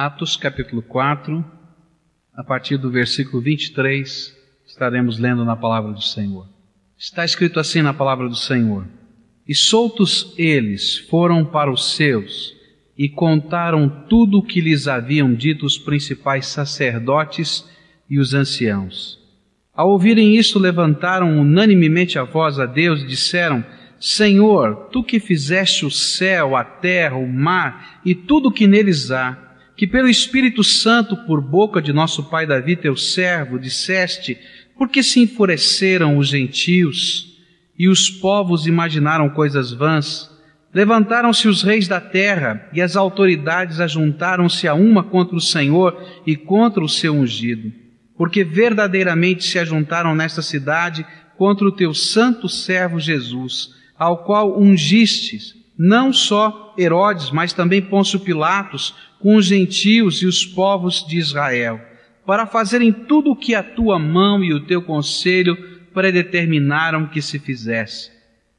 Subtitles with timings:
[0.00, 1.44] Atos capítulo 4,
[2.32, 4.32] a partir do versículo 23,
[4.64, 6.46] estaremos lendo na palavra do Senhor.
[6.96, 8.86] Está escrito assim na palavra do Senhor:
[9.44, 12.54] E soltos eles foram para os seus
[12.96, 17.68] e contaram tudo o que lhes haviam dito os principais sacerdotes
[18.08, 19.18] e os anciãos.
[19.74, 23.64] Ao ouvirem isto, levantaram unanimemente a voz a Deus e disseram:
[23.98, 29.10] Senhor, tu que fizeste o céu, a terra, o mar e tudo o que neles
[29.10, 29.47] há,
[29.78, 34.36] que pelo Espírito Santo, por boca de nosso pai Davi, teu servo, disseste:
[34.76, 37.38] Por que se enfureceram os gentios
[37.78, 40.28] e os povos imaginaram coisas vãs?
[40.74, 46.34] Levantaram-se os reis da terra e as autoridades ajuntaram-se a uma contra o Senhor e
[46.34, 47.72] contra o seu ungido,
[48.16, 51.06] porque verdadeiramente se ajuntaram nesta cidade
[51.36, 58.18] contra o teu santo servo Jesus, ao qual ungistes, não só Herodes, mas também Pôncio
[58.18, 61.80] Pilatos, com os gentios e os povos de Israel,
[62.24, 65.56] para fazerem tudo o que a tua mão e o teu conselho
[65.92, 68.10] predeterminaram que se fizesse.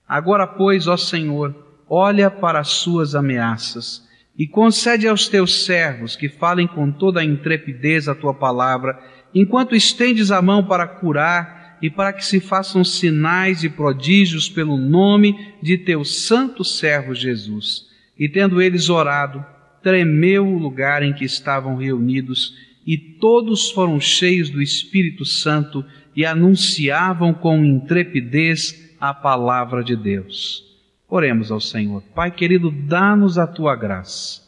[0.07, 1.55] Agora, pois, ó Senhor,
[1.87, 7.25] olha para as suas ameaças e concede aos teus servos que falem com toda a
[7.25, 8.99] intrepidez a tua palavra,
[9.35, 14.77] enquanto estendes a mão para curar e para que se façam sinais e prodígios pelo
[14.77, 17.87] nome de teu santo servo Jesus.
[18.17, 19.45] E tendo eles orado,
[19.81, 22.53] tremeu o lugar em que estavam reunidos,
[22.85, 25.85] e todos foram cheios do Espírito Santo
[26.15, 30.63] e anunciavam com intrepidez a palavra de Deus.
[31.07, 32.03] Oremos ao Senhor.
[32.13, 34.41] Pai querido, dá-nos a tua graça.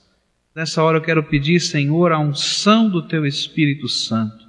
[0.56, 4.46] Nessa hora eu quero pedir, Senhor, a unção do teu Espírito Santo,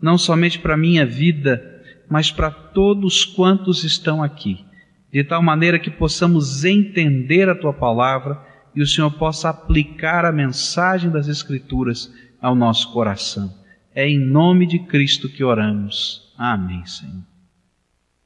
[0.00, 4.64] não somente para a minha vida, mas para todos quantos estão aqui,
[5.10, 8.45] de tal maneira que possamos entender a tua palavra
[8.76, 13.50] e o Senhor possa aplicar a mensagem das Escrituras ao nosso coração.
[13.94, 16.30] É em nome de Cristo que oramos.
[16.36, 17.24] Amém, Senhor.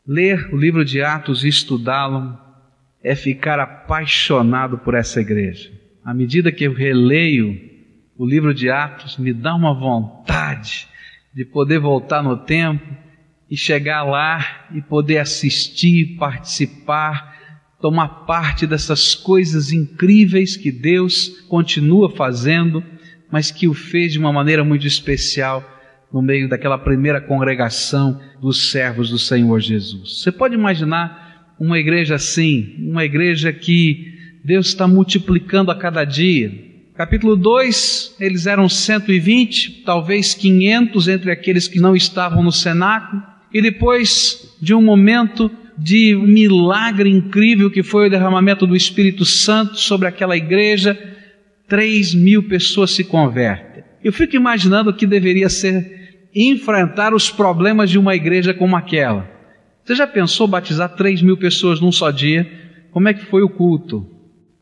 [0.05, 2.37] Ler o livro de Atos e estudá-lo
[3.01, 5.71] é ficar apaixonado por essa igreja.
[6.05, 7.57] À medida que eu releio
[8.19, 10.89] o livro de Atos, me dá uma vontade
[11.33, 12.85] de poder voltar no tempo
[13.49, 17.30] e chegar lá e poder assistir, participar
[17.81, 22.83] tomar parte dessas coisas incríveis que Deus continua fazendo,
[23.31, 25.65] mas que o fez de uma maneira muito especial
[26.13, 30.21] no meio daquela primeira congregação dos servos do Senhor Jesus.
[30.21, 34.15] Você pode imaginar uma igreja assim, uma igreja que
[34.45, 36.53] Deus está multiplicando a cada dia.
[36.95, 43.63] Capítulo 2, eles eram 120, talvez 500 entre aqueles que não estavam no cenáculo, e
[43.63, 45.51] depois de um momento
[45.83, 50.99] de milagre incrível que foi o derramamento do Espírito Santo sobre aquela igreja,
[51.67, 53.83] três mil pessoas se convertem.
[54.05, 59.29] Eu fico imaginando o que deveria ser enfrentar os problemas de uma igreja como aquela.
[59.83, 62.47] Você já pensou batizar três mil pessoas num só dia?
[62.91, 64.07] Como é que foi o culto?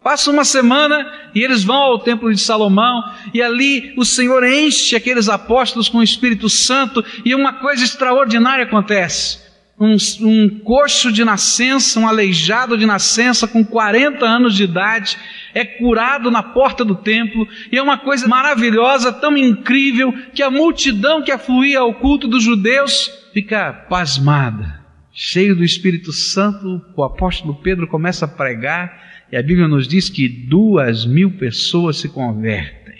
[0.02, 1.04] Passa uma semana
[1.34, 3.02] e eles vão ao templo de Salomão
[3.34, 8.64] e ali o Senhor enche aqueles apóstolos com o Espírito Santo e uma coisa extraordinária
[8.64, 9.47] acontece
[9.78, 15.16] um, um coxo de nascença, um aleijado de nascença com 40 anos de idade,
[15.54, 20.50] é curado na porta do templo, e é uma coisa maravilhosa, tão incrível, que a
[20.50, 24.78] multidão que afluía ao culto dos judeus fica pasmada.
[25.12, 30.08] Cheio do Espírito Santo, o apóstolo Pedro começa a pregar, e a Bíblia nos diz
[30.08, 32.96] que duas mil pessoas se convertem.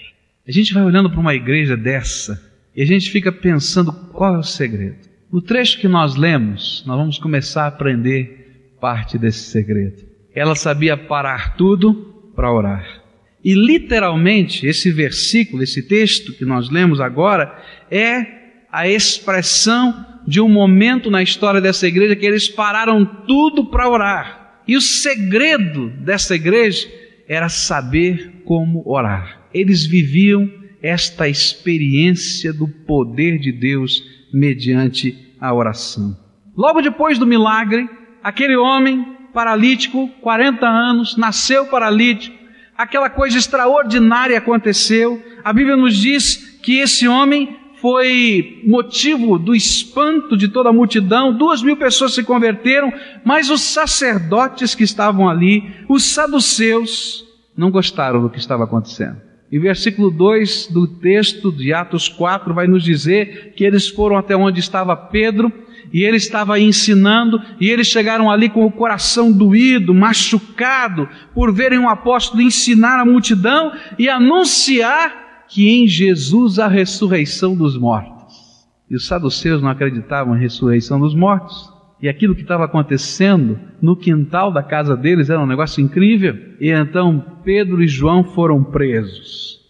[0.47, 2.41] A gente vai olhando para uma igreja dessa,
[2.75, 5.08] e a gente fica pensando qual é o segredo.
[5.31, 10.07] No trecho que nós lemos, nós vamos começar a aprender parte desse segredo.
[10.35, 13.03] Ela sabia parar tudo para orar.
[13.45, 18.27] E literalmente, esse versículo, esse texto que nós lemos agora, é
[18.73, 24.63] a expressão de um momento na história dessa igreja que eles pararam tudo para orar.
[24.67, 26.89] E o segredo dessa igreja
[27.29, 29.49] era saber como orar.
[29.53, 30.51] Eles viviam
[30.83, 34.03] esta experiência do poder de Deus
[34.33, 36.17] mediante a oração.
[36.57, 37.89] Logo depois do milagre,
[38.23, 42.37] aquele homem paralítico, 40 anos, nasceu paralítico,
[42.77, 45.23] aquela coisa extraordinária aconteceu.
[45.45, 51.33] A Bíblia nos diz que esse homem foi motivo do espanto de toda a multidão,
[51.33, 52.93] duas mil pessoas se converteram,
[53.25, 57.25] mas os sacerdotes que estavam ali, os saduceus,
[57.57, 59.28] não gostaram do que estava acontecendo.
[59.51, 64.37] E versículo 2 do texto de Atos 4 vai nos dizer que eles foram até
[64.37, 65.53] onde estava Pedro
[65.93, 71.79] e ele estava ensinando, e eles chegaram ali com o coração doído, machucado, por verem
[71.79, 78.67] um apóstolo ensinar a multidão e anunciar que em Jesus há ressurreição dos mortos.
[78.91, 81.78] E os saduceus não acreditavam em ressurreição dos mortos.
[82.01, 86.37] E aquilo que estava acontecendo no quintal da casa deles era um negócio incrível.
[86.61, 89.61] E então Pedro e João foram presos.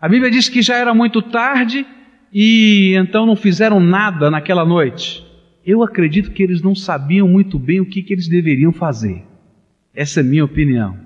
[0.00, 1.86] A Bíblia diz que já era muito tarde
[2.32, 5.24] e então não fizeram nada naquela noite.
[5.64, 9.24] Eu acredito que eles não sabiam muito bem o que, que eles deveriam fazer.
[9.94, 10.96] Essa é minha opinião.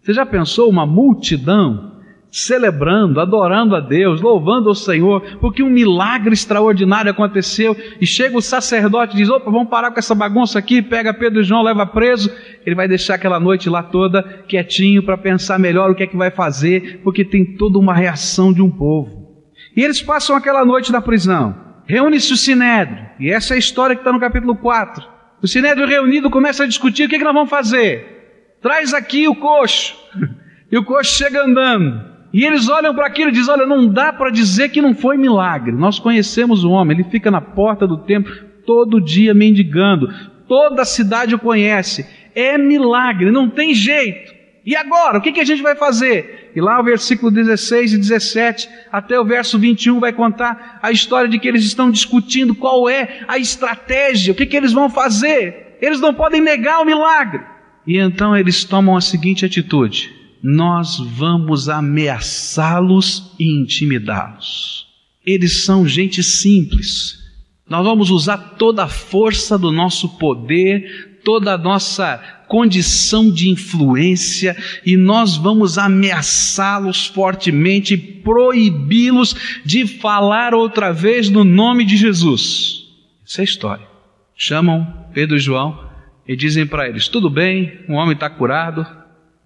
[0.00, 1.91] Você já pensou uma multidão
[2.32, 8.40] celebrando, adorando a Deus, louvando o Senhor, porque um milagre extraordinário aconteceu, e chega o
[8.40, 11.84] sacerdote e diz: opa, vamos parar com essa bagunça aqui, pega Pedro e João, leva
[11.84, 12.34] preso.
[12.64, 16.16] Ele vai deixar aquela noite lá toda quietinho para pensar melhor o que é que
[16.16, 19.30] vai fazer, porque tem toda uma reação de um povo.
[19.76, 21.54] E eles passam aquela noite na prisão.
[21.84, 25.04] Reúne-se o Sinédrio, e essa é a história que está no capítulo 4.
[25.42, 28.56] O Sinédrio reunido começa a discutir o que, é que nós vamos fazer.
[28.62, 29.94] Traz aqui o coxo.
[30.70, 32.11] E o coxo chega andando.
[32.32, 35.16] E eles olham para aquilo e dizem: Olha, não dá para dizer que não foi
[35.16, 35.72] milagre.
[35.72, 38.32] Nós conhecemos o homem, ele fica na porta do templo
[38.66, 40.08] todo dia mendigando.
[40.48, 42.06] Toda a cidade o conhece.
[42.34, 44.32] É milagre, não tem jeito.
[44.64, 46.52] E agora, o que, que a gente vai fazer?
[46.54, 51.28] E lá o versículo 16 e 17, até o verso 21, vai contar a história
[51.28, 55.76] de que eles estão discutindo qual é a estratégia, o que, que eles vão fazer.
[55.80, 57.42] Eles não podem negar o milagre.
[57.86, 64.86] E então eles tomam a seguinte atitude: nós vamos ameaçá-los e intimidá-los.
[65.24, 67.18] Eles são gente simples.
[67.68, 72.18] Nós vamos usar toda a força do nosso poder, toda a nossa
[72.48, 81.84] condição de influência e nós vamos ameaçá-los fortemente, proibi-los de falar outra vez no nome
[81.84, 82.82] de Jesus.
[83.24, 83.86] Essa é a história.
[84.36, 85.88] Chamam Pedro e João
[86.26, 88.86] e dizem para eles: tudo bem, o homem está curado,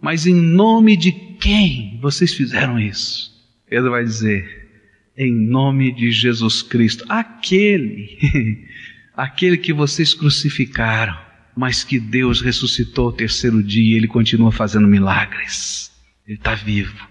[0.00, 3.34] mas em nome de quem vocês fizeram isso?
[3.68, 4.68] Pedro vai dizer:
[5.16, 8.18] em nome de Jesus Cristo, aquele,
[9.16, 11.16] aquele que vocês crucificaram,
[11.56, 15.90] mas que Deus ressuscitou ao terceiro dia e ele continua fazendo milagres.
[16.26, 17.08] Ele está vivo.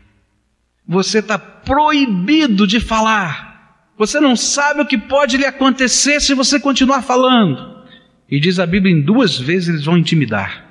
[0.88, 3.56] Você está proibido de falar.
[3.98, 7.84] Você não sabe o que pode lhe acontecer se você continuar falando.
[8.30, 10.64] E diz a Bíblia: em duas vezes eles vão intimidar.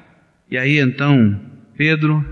[0.51, 1.41] E aí então
[1.77, 2.25] Pedro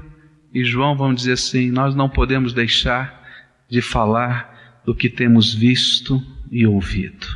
[0.53, 3.23] e João vão dizer assim: Nós não podemos deixar
[3.71, 7.27] de falar do que temos visto e ouvido.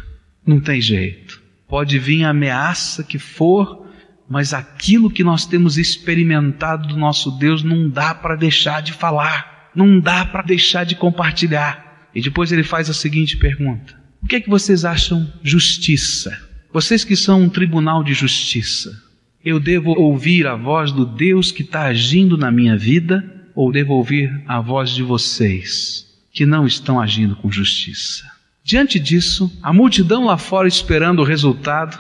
[0.47, 1.43] Não tem jeito.
[1.69, 3.87] Pode vir a ameaça que for,
[4.29, 9.71] mas aquilo que nós temos experimentado do nosso Deus não dá para deixar de falar,
[9.75, 12.09] não dá para deixar de compartilhar.
[12.15, 16.37] E depois ele faz a seguinte pergunta: O que é que vocês acham justiça?
[16.73, 19.06] Vocês que são um tribunal de justiça,
[19.47, 23.95] eu devo ouvir a voz do Deus que está agindo na minha vida ou devo
[23.95, 28.25] ouvir a voz de vocês que não estão agindo com justiça?
[28.65, 31.97] Diante disso, a multidão lá fora esperando o resultado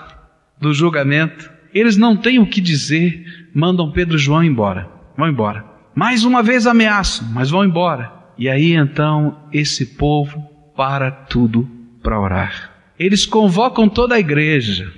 [0.60, 4.90] do julgamento, eles não têm o que dizer, mandam Pedro e João embora.
[5.16, 5.64] Vão embora.
[5.94, 8.12] Mais uma vez ameaçam, mas vão embora.
[8.37, 10.40] E aí então esse povo
[10.76, 11.70] para tudo
[12.02, 12.72] para orar.
[12.99, 14.92] Eles convocam toda a igreja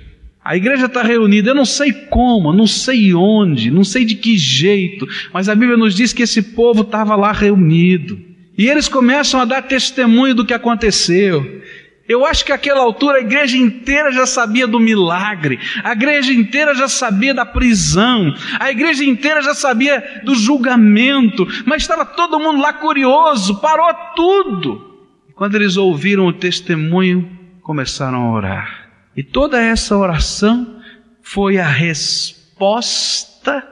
[0.49, 4.35] a igreja está reunida, eu não sei como, não sei onde, não sei de que
[4.35, 8.19] jeito, mas a Bíblia nos diz que esse povo estava lá reunido.
[8.57, 11.61] E eles começam a dar testemunho do que aconteceu.
[12.07, 16.73] Eu acho que àquela altura a igreja inteira já sabia do milagre, a igreja inteira
[16.73, 22.59] já sabia da prisão, a igreja inteira já sabia do julgamento, mas estava todo mundo
[22.59, 24.97] lá curioso, parou tudo.
[25.35, 27.29] Quando eles ouviram o testemunho,
[27.61, 28.78] começaram a orar.
[29.19, 30.79] E toda essa oração
[31.21, 33.67] foi a resposta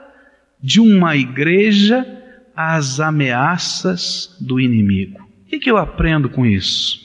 [0.62, 2.06] de uma igreja
[2.54, 5.26] às ameaças do inimigo.
[5.46, 7.00] O que, eu aprendo com isso?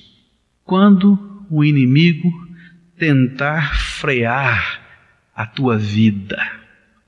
[0.64, 2.32] Quando o inimigo
[2.98, 4.80] tentar frear
[5.36, 6.44] a tua vida,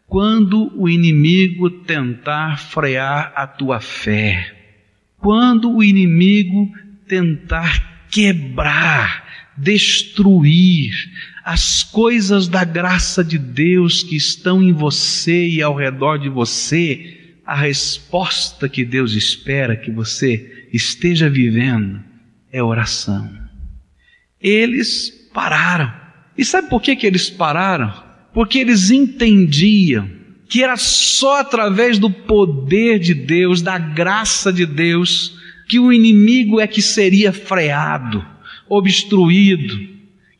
[0.06, 4.54] quando o inimigo tentar frear a tua fé,
[5.18, 6.70] quando o inimigo
[7.08, 9.23] tentar quebrar
[9.56, 10.92] destruir
[11.44, 17.34] as coisas da graça de Deus que estão em você e ao redor de você,
[17.44, 22.02] a resposta que Deus espera que você esteja vivendo
[22.50, 23.30] é oração.
[24.40, 25.92] Eles pararam.
[26.36, 27.92] E sabe por que, que eles pararam?
[28.32, 30.08] Porque eles entendiam
[30.48, 36.60] que era só através do poder de Deus, da graça de Deus, que o inimigo
[36.60, 38.33] é que seria freado
[38.68, 39.76] obstruído,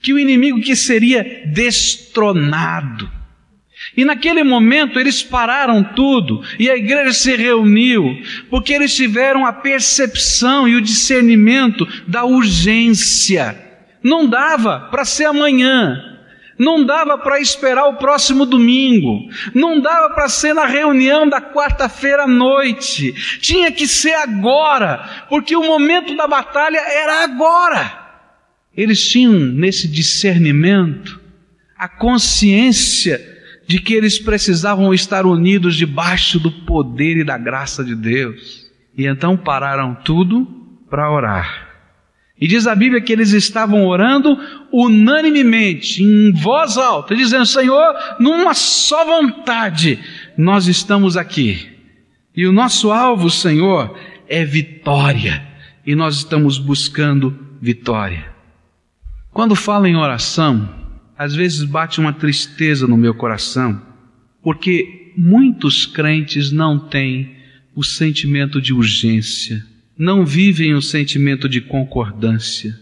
[0.01, 3.11] que o inimigo que seria destronado.
[3.97, 8.19] E naquele momento eles pararam tudo e a igreja se reuniu,
[8.51, 13.57] porque eles tiveram a percepção e o discernimento da urgência.
[14.03, 16.15] Não dava para ser amanhã,
[16.59, 22.25] não dava para esperar o próximo domingo, não dava para ser na reunião da quarta-feira
[22.25, 28.04] à noite, tinha que ser agora, porque o momento da batalha era agora.
[28.77, 31.21] Eles tinham nesse discernimento
[31.77, 33.21] a consciência
[33.67, 38.67] de que eles precisavam estar unidos debaixo do poder e da graça de Deus.
[38.97, 40.47] E então pararam tudo
[40.89, 41.75] para orar.
[42.41, 44.37] E diz a Bíblia que eles estavam orando
[44.73, 49.99] unanimemente, em voz alta, dizendo: Senhor, numa só vontade,
[50.37, 51.69] nós estamos aqui.
[52.37, 53.97] E o nosso alvo, Senhor,
[54.29, 55.47] é vitória.
[55.87, 58.34] E nós estamos buscando vitória.
[59.35, 60.73] Quando falo em oração,
[61.19, 63.83] às vezes bate uma tristeza no meu coração,
[64.41, 67.35] porque muitos crentes não têm
[67.75, 69.67] o sentimento de urgência,
[69.99, 72.79] não vivem o sentimento de concordância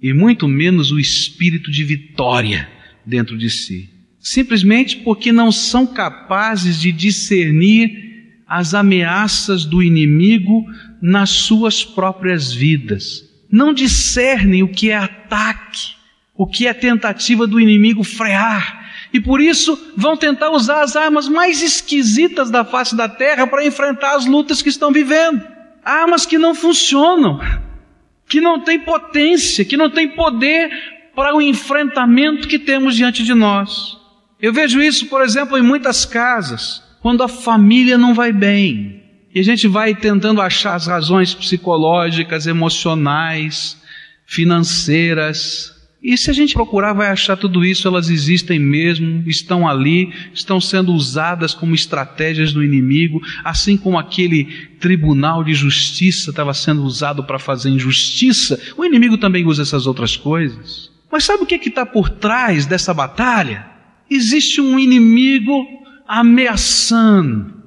[0.00, 2.68] e muito menos o espírito de vitória
[3.04, 3.90] dentro de si.
[4.20, 10.64] Simplesmente porque não são capazes de discernir as ameaças do inimigo
[11.02, 13.28] nas suas próprias vidas.
[13.50, 16.00] Não discernem o que é ataque
[16.40, 18.80] o que é tentativa do inimigo frear.
[19.12, 23.66] E por isso vão tentar usar as armas mais esquisitas da face da terra para
[23.66, 25.46] enfrentar as lutas que estão vivendo.
[25.84, 27.38] Armas que não funcionam,
[28.26, 30.70] que não têm potência, que não têm poder
[31.14, 33.98] para o enfrentamento que temos diante de nós.
[34.40, 38.99] Eu vejo isso, por exemplo, em muitas casas, quando a família não vai bem.
[39.34, 43.76] E a gente vai tentando achar as razões psicológicas, emocionais,
[44.26, 45.72] financeiras,
[46.02, 50.58] e se a gente procurar, vai achar tudo isso, elas existem mesmo, estão ali, estão
[50.58, 54.44] sendo usadas como estratégias do inimigo, assim como aquele
[54.80, 60.16] tribunal de justiça estava sendo usado para fazer injustiça, o inimigo também usa essas outras
[60.16, 60.90] coisas.
[61.12, 63.66] Mas sabe o que é está por trás dessa batalha?
[64.08, 65.66] Existe um inimigo
[66.08, 67.59] ameaçando,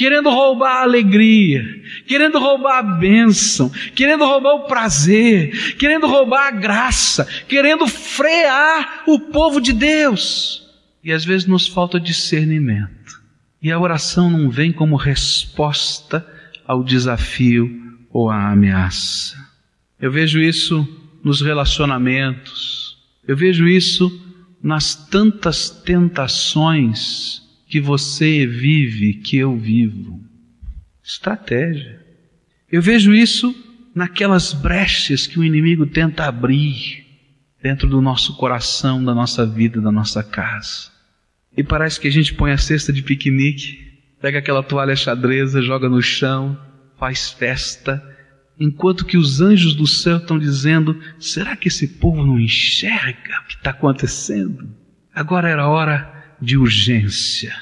[0.00, 1.62] querendo roubar a alegria,
[2.06, 9.20] querendo roubar a bênção, querendo roubar o prazer, querendo roubar a graça, querendo frear o
[9.20, 10.66] povo de Deus.
[11.04, 13.20] E às vezes nos falta discernimento.
[13.60, 16.26] E a oração não vem como resposta
[16.66, 17.70] ao desafio
[18.10, 19.36] ou à ameaça.
[20.00, 20.88] Eu vejo isso
[21.22, 22.96] nos relacionamentos,
[23.28, 24.10] eu vejo isso
[24.62, 30.20] nas tantas tentações que você vive, que eu vivo.
[31.02, 32.04] Estratégia.
[32.70, 33.54] Eu vejo isso
[33.94, 37.06] naquelas brechas que o inimigo tenta abrir
[37.62, 40.90] dentro do nosso coração, da nossa vida, da nossa casa.
[41.56, 45.88] E parece que a gente põe a cesta de piquenique, pega aquela toalha xadreza, joga
[45.88, 46.58] no chão,
[46.98, 48.02] faz festa,
[48.58, 53.46] enquanto que os anjos do céu estão dizendo: será que esse povo não enxerga o
[53.46, 54.68] que está acontecendo?
[55.14, 57.54] Agora era hora de urgência,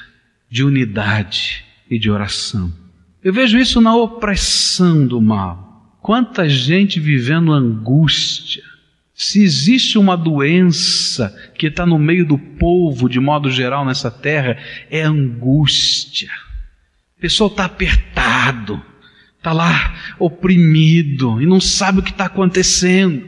[0.49, 2.71] de unidade e de oração.
[3.23, 5.97] Eu vejo isso na opressão do mal.
[6.01, 8.63] Quanta gente vivendo angústia.
[9.13, 14.57] Se existe uma doença que está no meio do povo, de modo geral, nessa terra,
[14.89, 16.29] é angústia.
[17.17, 18.81] O pessoal está apertado,
[19.35, 23.27] está lá oprimido e não sabe o que está acontecendo.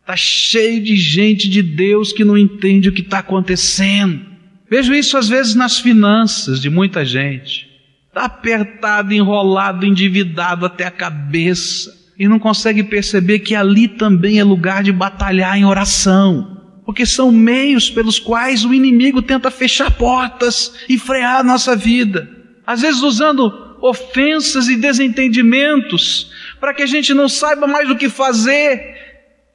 [0.00, 4.35] Está cheio de gente de Deus que não entende o que está acontecendo.
[4.68, 7.68] Vejo isso às vezes nas finanças de muita gente.
[8.08, 14.44] Está apertado, enrolado, endividado até a cabeça e não consegue perceber que ali também é
[14.44, 20.72] lugar de batalhar em oração, porque são meios pelos quais o inimigo tenta fechar portas
[20.88, 22.28] e frear a nossa vida.
[22.66, 28.08] Às vezes usando ofensas e desentendimentos para que a gente não saiba mais o que
[28.08, 29.05] fazer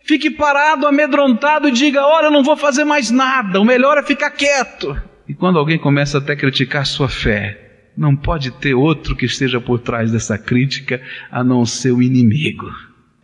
[0.04, 4.04] Fique parado, amedrontado e diga: Olha, eu não vou fazer mais nada, o melhor é
[4.04, 5.00] ficar quieto.
[5.28, 9.60] E quando alguém começa até a criticar sua fé, não pode ter outro que esteja
[9.62, 12.70] por trás dessa crítica a não ser o inimigo.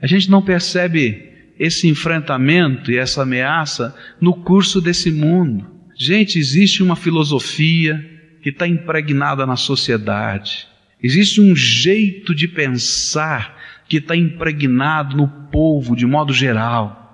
[0.01, 1.27] A gente não percebe
[1.59, 5.65] esse enfrentamento e essa ameaça no curso desse mundo.
[5.97, 7.99] Gente, existe uma filosofia
[8.43, 10.67] que está impregnada na sociedade.
[11.01, 13.56] Existe um jeito de pensar
[13.87, 17.05] que está impregnado no povo de modo geral.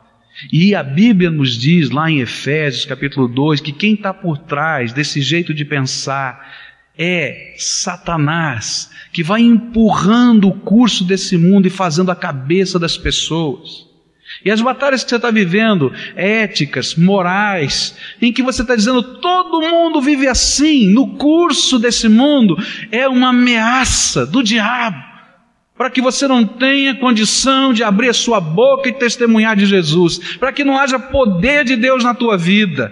[0.52, 4.92] E a Bíblia nos diz lá em Efésios capítulo 2 que quem está por trás
[4.92, 6.44] desse jeito de pensar
[6.98, 13.88] é Satanás, que vai empurrando o curso desse mundo e fazendo a cabeça das pessoas.
[14.44, 19.62] E as batalhas que você está vivendo, éticas, morais, em que você está dizendo todo
[19.62, 22.58] mundo vive assim, no curso desse mundo,
[22.92, 25.02] é uma ameaça do diabo,
[25.78, 30.38] para que você não tenha condição de abrir a sua boca e testemunhar de Jesus,
[30.38, 32.92] para que não haja poder de Deus na tua vida,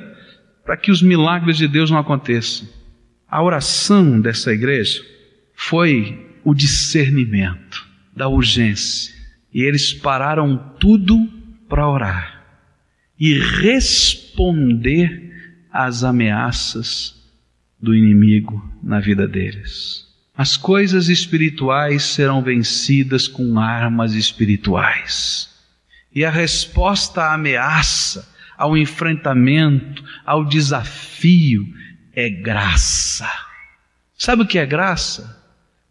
[0.65, 2.67] para que os milagres de Deus não aconteçam.
[3.29, 5.01] A oração dessa igreja
[5.53, 9.13] foi o discernimento da urgência.
[9.53, 11.17] E eles pararam tudo
[11.69, 12.43] para orar
[13.19, 15.31] e responder
[15.71, 17.15] às ameaças
[17.79, 20.10] do inimigo na vida deles.
[20.41, 25.47] As coisas espirituais serão vencidas com armas espirituais.
[26.11, 31.63] E a resposta à ameaça, ao enfrentamento, ao desafio
[32.11, 33.29] é graça.
[34.17, 35.39] Sabe o que é graça?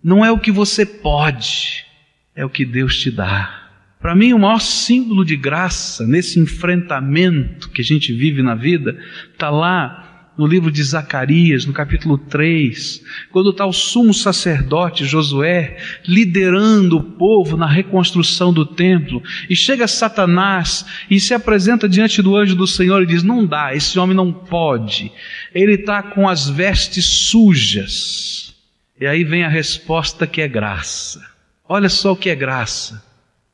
[0.02, 1.86] Não é o que você pode,
[2.34, 3.68] é o que Deus te dá.
[4.00, 8.98] Para mim, o maior símbolo de graça nesse enfrentamento que a gente vive na vida
[9.32, 10.09] está lá
[10.40, 15.76] no livro de Zacarias, no capítulo 3, quando está o sumo sacerdote Josué
[16.08, 22.34] liderando o povo na reconstrução do templo, e chega Satanás e se apresenta diante do
[22.34, 25.12] anjo do Senhor e diz: Não dá, esse homem não pode,
[25.54, 28.54] ele está com as vestes sujas.
[28.98, 31.20] E aí vem a resposta que é graça.
[31.68, 33.04] Olha só o que é graça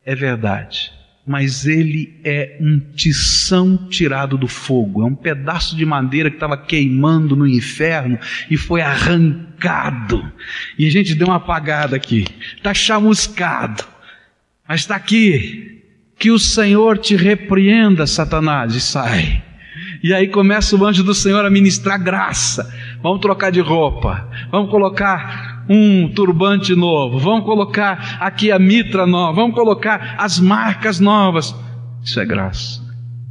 [0.05, 0.93] é verdade,
[1.27, 6.57] mas ele é um tição tirado do fogo, é um pedaço de madeira que estava
[6.57, 8.17] queimando no inferno
[8.49, 10.23] e foi arrancado.
[10.79, 12.25] E a gente deu uma apagada aqui,
[12.57, 13.85] está chamuscado,
[14.69, 15.73] mas está aqui.
[16.19, 19.45] Que o Senhor te repreenda, Satanás, e sai.
[20.03, 22.73] E aí começa o anjo do Senhor a ministrar graça.
[23.03, 29.35] Vamos trocar de roupa, vamos colocar um turbante novo, vamos colocar aqui a mitra nova,
[29.35, 31.55] vamos colocar as marcas novas.
[32.03, 32.85] Isso é graça.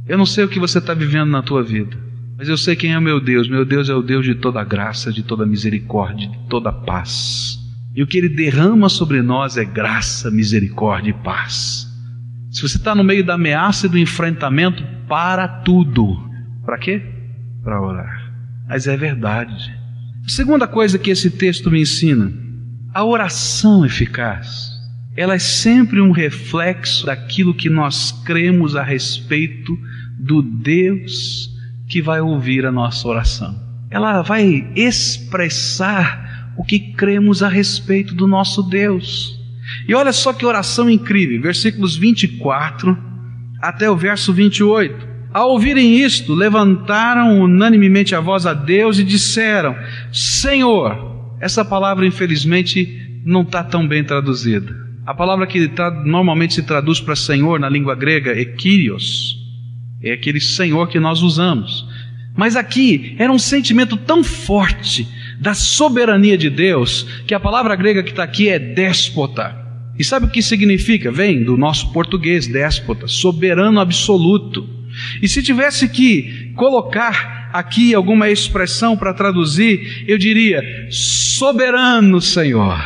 [0.06, 1.96] Eu não sei o que você está vivendo na tua vida,
[2.38, 3.48] mas eu sei quem é o meu Deus.
[3.48, 7.58] Meu Deus é o Deus de toda graça, de toda misericórdia, de toda paz.
[7.94, 11.86] E o que Ele derrama sobre nós é graça, misericórdia e paz.
[12.50, 16.16] Se você está no meio da ameaça e do enfrentamento, para tudo.
[16.64, 17.02] Para quê?
[17.62, 18.32] Para orar.
[18.68, 19.74] Mas é verdade.
[20.26, 22.32] Segunda coisa que esse texto me ensina:
[22.92, 24.74] a oração eficaz.
[25.16, 29.78] Ela é sempre um reflexo daquilo que nós cremos a respeito
[30.18, 31.50] do Deus
[31.88, 33.58] que vai ouvir a nossa oração.
[33.90, 39.40] Ela vai expressar o que cremos a respeito do nosso Deus.
[39.88, 42.96] E olha só que oração incrível, versículos 24
[43.60, 45.15] até o verso 28.
[45.36, 49.76] Ao ouvirem isto, levantaram unanimemente a voz a Deus e disseram:
[50.10, 54.74] Senhor, essa palavra infelizmente não está tão bem traduzida.
[55.04, 59.36] A palavra que tá, normalmente se traduz para Senhor na língua grega é Kyrios,
[60.02, 61.86] é aquele Senhor que nós usamos.
[62.34, 65.06] Mas aqui era um sentimento tão forte
[65.38, 69.54] da soberania de Deus que a palavra grega que está aqui é déspota.
[69.98, 71.12] E sabe o que significa?
[71.12, 74.75] Vem do nosso português, déspota, soberano absoluto.
[75.22, 82.78] E se tivesse que colocar aqui alguma expressão para traduzir, eu diria: soberano Senhor.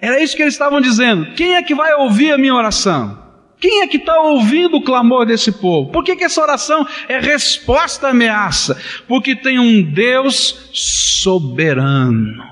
[0.00, 1.34] Era isso que eles estavam dizendo.
[1.34, 3.20] Quem é que vai ouvir a minha oração?
[3.60, 5.92] Quem é que está ouvindo o clamor desse povo?
[5.92, 8.80] Por que, que essa oração é resposta à ameaça?
[9.06, 12.42] Porque tem um Deus soberano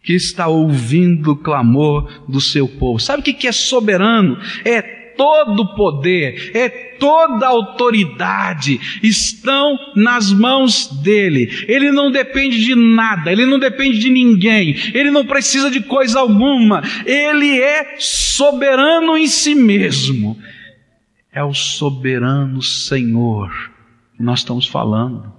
[0.00, 3.00] que está ouvindo o clamor do seu povo.
[3.00, 4.38] Sabe o que, que é soberano?
[4.64, 11.64] É todo poder, é toda autoridade estão nas mãos dele.
[11.66, 16.20] Ele não depende de nada, ele não depende de ninguém, ele não precisa de coisa
[16.20, 16.82] alguma.
[17.04, 20.38] Ele é soberano em si mesmo.
[21.32, 23.50] É o soberano Senhor
[24.16, 25.32] que nós estamos falando.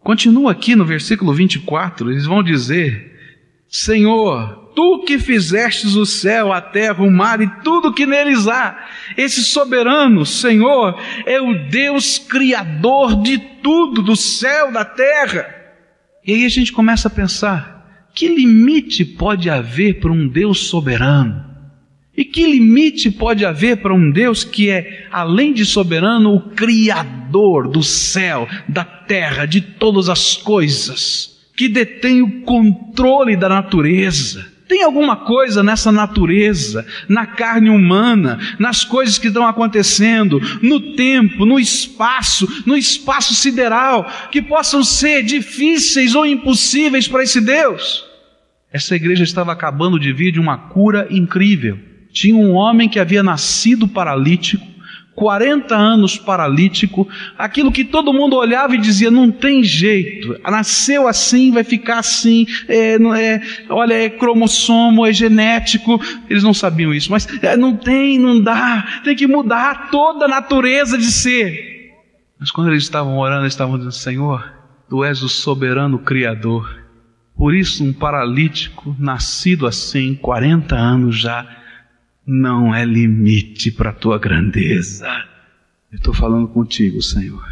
[0.00, 3.15] Continua aqui no versículo 24, eles vão dizer:
[3.78, 8.86] Senhor, tu que fizestes o céu, a terra, o mar e tudo que neles há.
[9.18, 15.54] Esse soberano Senhor é o Deus criador de tudo, do céu, da terra.
[16.26, 21.44] E aí a gente começa a pensar: que limite pode haver para um Deus soberano?
[22.16, 27.68] E que limite pode haver para um Deus que é, além de soberano, o Criador
[27.68, 34.54] do céu, da terra, de todas as coisas, que detém o controle da natureza?
[34.68, 41.46] Tem alguma coisa nessa natureza, na carne humana, nas coisas que estão acontecendo, no tempo,
[41.46, 48.04] no espaço, no espaço sideral, que possam ser difíceis ou impossíveis para esse Deus?
[48.72, 51.78] Essa igreja estava acabando de vir de uma cura incrível.
[52.12, 54.66] Tinha um homem que havia nascido paralítico,
[55.16, 61.50] 40 anos paralítico, aquilo que todo mundo olhava e dizia: não tem jeito, nasceu assim,
[61.50, 65.98] vai ficar assim, é, é, olha, é cromossomo, é genético.
[66.28, 70.28] Eles não sabiam isso, mas é, não tem, não dá, tem que mudar toda a
[70.28, 71.94] natureza de ser.
[72.38, 74.52] Mas quando eles estavam orando, eles estavam dizendo: Senhor,
[74.88, 76.84] tu és o soberano Criador.
[77.34, 81.46] Por isso, um paralítico, nascido assim, 40 anos já,
[82.26, 85.06] não é limite para a tua grandeza.
[85.92, 87.44] Eu estou falando contigo, Senhor.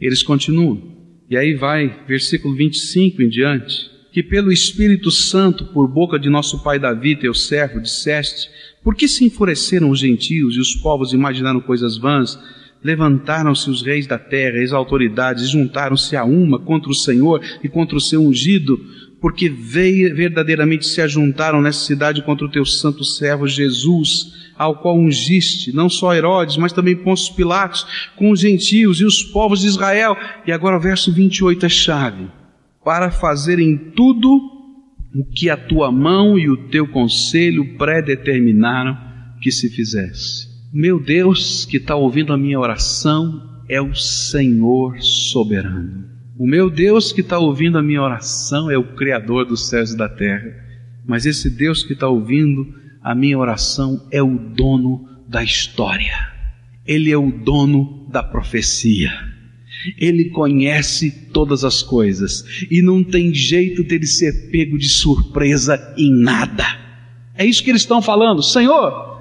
[0.00, 0.82] Eles continuam.
[1.30, 3.90] E aí vai, versículo 25 em diante.
[4.10, 8.50] Que pelo Espírito Santo, por boca de nosso pai Davi, teu servo, disseste:
[8.82, 12.38] Por que se enfureceram os gentios e os povos imaginaram coisas vãs?
[12.82, 17.96] Levantaram-se os reis da terra, as autoridades, juntaram-se a uma contra o Senhor e contra
[17.96, 18.80] o seu ungido
[19.20, 25.74] porque verdadeiramente se ajuntaram nessa cidade contra o teu santo servo Jesus, ao qual ungiste,
[25.74, 30.16] não só Herodes, mas também Pôncio Pilatos, com os gentios e os povos de Israel.
[30.46, 32.28] E agora o verso 28 é chave.
[32.84, 34.28] Para fazerem tudo
[35.14, 38.96] o que a tua mão e o teu conselho predeterminaram
[39.40, 40.48] que se fizesse.
[40.72, 46.17] Meu Deus, que está ouvindo a minha oração, é o Senhor soberano.
[46.38, 49.96] O meu Deus que está ouvindo a minha oração é o Criador dos céus e
[49.96, 50.54] da terra,
[51.04, 52.64] mas esse Deus que está ouvindo
[53.02, 56.14] a minha oração é o dono da história,
[56.86, 59.10] ele é o dono da profecia.
[59.98, 66.10] Ele conhece todas as coisas e não tem jeito dele ser pego de surpresa em
[66.22, 66.64] nada.
[67.34, 68.42] É isso que eles estão falando.
[68.42, 69.20] Senhor,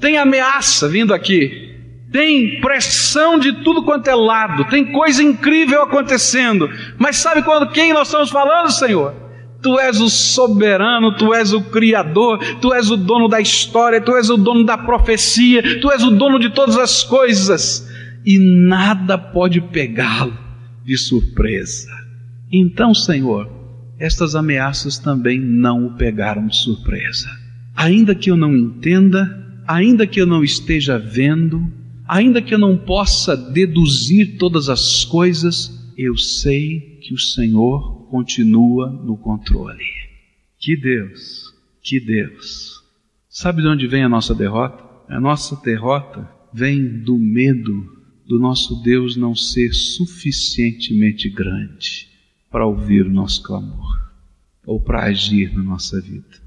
[0.00, 1.67] tem ameaça vindo aqui
[2.10, 6.68] tem pressão de tudo quanto é lado, tem coisa incrível acontecendo.
[6.98, 9.14] Mas sabe quando quem nós estamos falando, Senhor?
[9.60, 14.14] Tu és o soberano, tu és o criador, tu és o dono da história, tu
[14.14, 17.88] és o dono da profecia, tu és o dono de todas as coisas.
[18.24, 20.36] E nada pode pegá-lo
[20.84, 21.90] de surpresa.
[22.50, 23.50] Então, Senhor,
[23.98, 27.28] estas ameaças também não o pegaram de surpresa.
[27.74, 29.28] Ainda que eu não entenda,
[29.66, 31.60] ainda que eu não esteja vendo,
[32.08, 38.88] Ainda que eu não possa deduzir todas as coisas, eu sei que o Senhor continua
[38.88, 39.84] no controle.
[40.58, 42.82] Que Deus, que Deus.
[43.28, 44.82] Sabe de onde vem a nossa derrota?
[45.06, 52.08] A nossa derrota vem do medo do nosso Deus não ser suficientemente grande
[52.50, 53.86] para ouvir o nosso clamor
[54.64, 56.40] ou para agir na nossa vida.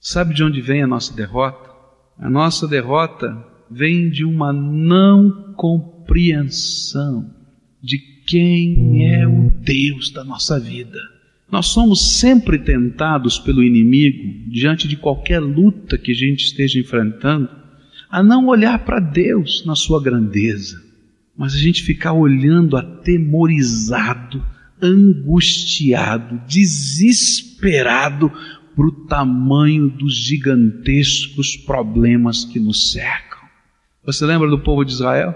[0.00, 1.70] Sabe de onde vem a nossa derrota?
[2.18, 7.30] A nossa derrota vem de uma não compreensão
[7.82, 10.98] de quem é o Deus da nossa vida.
[11.50, 17.48] Nós somos sempre tentados pelo inimigo, diante de qualquer luta que a gente esteja enfrentando,
[18.08, 20.82] a não olhar para Deus na sua grandeza,
[21.36, 24.42] mas a gente ficar olhando atemorizado,
[24.80, 28.30] angustiado, desesperado
[28.74, 33.31] para o tamanho dos gigantescos problemas que nos cercam.
[34.04, 35.32] Você lembra do povo de Israel?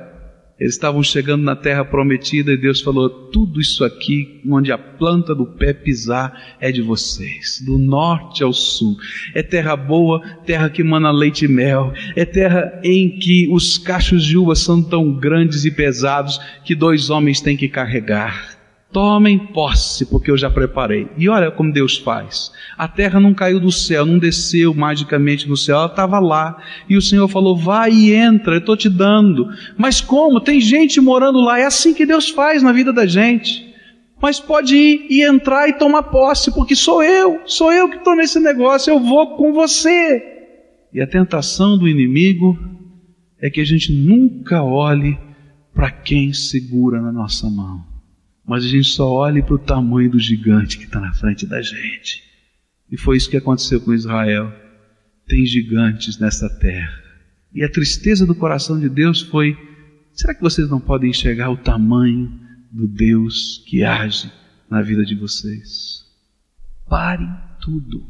[0.59, 5.35] Eles estavam chegando na terra prometida e Deus falou: tudo isso aqui, onde a planta
[5.35, 8.97] do pé pisar, é de vocês, do norte ao sul.
[9.35, 11.93] É terra boa, terra que mana leite e mel.
[12.17, 17.11] É terra em que os cachos de uva são tão grandes e pesados que dois
[17.11, 18.56] homens têm que carregar.
[18.97, 21.07] Tomem posse, porque eu já preparei.
[21.19, 22.51] E olha como Deus faz.
[22.79, 26.57] A terra não caiu do céu, não desceu magicamente no céu, ela estava lá.
[26.89, 29.51] E o Senhor falou: vai e entra, eu estou te dando.
[29.77, 30.41] Mas como?
[30.41, 31.59] Tem gente morando lá.
[31.59, 33.71] É assim que Deus faz na vida da gente.
[34.19, 38.17] Mas pode ir e entrar e tomar posse, porque sou eu, sou eu que estou
[38.17, 40.25] nesse negócio, eu vou com você.
[40.91, 42.59] E a tentação do inimigo
[43.39, 45.19] é que a gente nunca olhe
[45.75, 47.95] para quem segura na nossa mão
[48.47, 51.61] mas a gente só olha para o tamanho do gigante que está na frente da
[51.61, 52.23] gente.
[52.91, 54.53] E foi isso que aconteceu com Israel.
[55.27, 57.03] Tem gigantes nessa terra.
[57.53, 59.59] E a tristeza do coração de Deus foi:
[60.13, 62.33] será que vocês não podem enxergar o tamanho
[62.71, 64.31] do Deus que age
[64.71, 66.05] na vida de vocês?
[66.89, 67.29] Pare
[67.61, 68.07] tudo,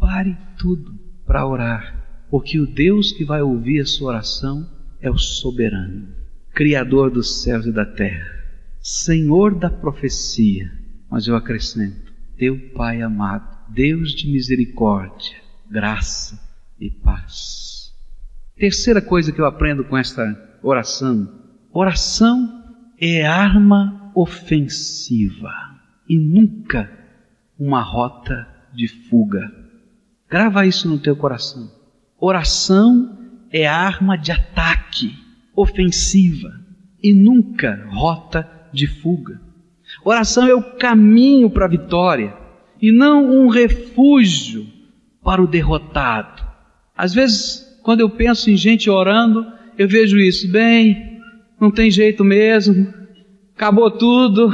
[0.00, 4.66] pare tudo para orar, porque o Deus que vai ouvir a sua oração
[4.98, 6.08] é o soberano,
[6.54, 8.41] Criador dos céus e da terra
[8.82, 10.68] Senhor da profecia,
[11.08, 15.36] mas eu acrescento, teu Pai amado, Deus de misericórdia,
[15.70, 16.36] graça
[16.80, 17.94] e paz.
[18.56, 21.32] Terceira coisa que eu aprendo com esta oração:
[21.72, 22.60] oração
[23.00, 25.52] é arma ofensiva
[26.08, 26.90] e nunca
[27.56, 29.48] uma rota de fuga.
[30.28, 31.70] Grava isso no teu coração.
[32.18, 35.16] Oração é arma de ataque
[35.54, 36.50] ofensiva
[37.00, 39.40] e nunca rota de fuga.
[40.04, 42.34] Oração é o caminho para a vitória
[42.80, 44.66] e não um refúgio
[45.22, 46.42] para o derrotado.
[46.96, 49.46] Às vezes, quando eu penso em gente orando,
[49.78, 51.20] eu vejo isso, bem,
[51.60, 52.92] não tem jeito mesmo,
[53.54, 54.50] acabou tudo.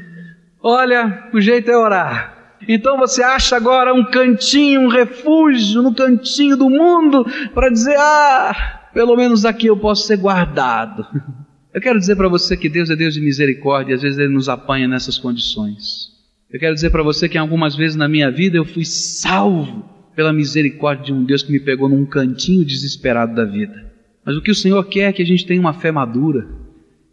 [0.62, 2.32] Olha, o jeito é orar.
[2.68, 8.88] Então você acha agora um cantinho, um refúgio no cantinho do mundo para dizer: ah,
[8.94, 11.06] pelo menos aqui eu posso ser guardado.
[11.74, 14.34] Eu quero dizer para você que Deus é Deus de misericórdia e às vezes Ele
[14.34, 16.10] nos apanha nessas condições.
[16.50, 19.82] Eu quero dizer para você que algumas vezes na minha vida eu fui salvo
[20.14, 23.90] pela misericórdia de um Deus que me pegou num cantinho desesperado da vida.
[24.24, 26.46] Mas o que o Senhor quer é que a gente tenha uma fé madura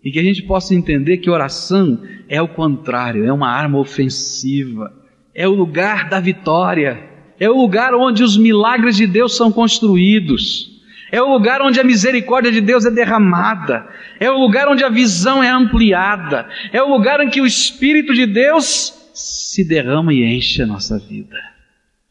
[0.03, 4.91] e que a gente possa entender que oração é o contrário, é uma arma ofensiva,
[5.33, 7.01] é o lugar da vitória,
[7.39, 10.78] é o lugar onde os milagres de Deus são construídos.
[11.11, 13.87] É o lugar onde a misericórdia de Deus é derramada.
[14.19, 16.47] É o lugar onde a visão é ampliada.
[16.71, 20.99] É o lugar em que o Espírito de Deus se derrama e enche a nossa
[20.99, 21.37] vida.